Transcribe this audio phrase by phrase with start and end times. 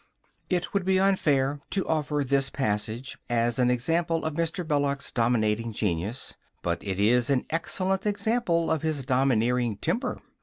[0.49, 4.67] It would be unfair to offer this passage as an example of Mr.
[4.67, 10.19] Belize's dominating genius, but it is an excellent example of his domineering temper.